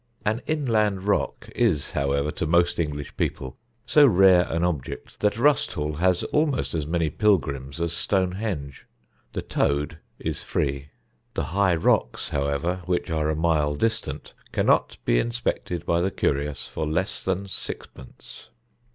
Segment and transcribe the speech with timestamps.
[0.25, 5.97] An inland rock is, however, to most English people so rare an object that Rusthall
[5.97, 8.87] has almost as many pilgrims as Stonehenge.
[9.33, 10.87] The Toad is free;
[11.35, 16.67] the High Rocks, however, which are a mile distant, cannot be inspected by the curious
[16.67, 18.49] for less than sixpence.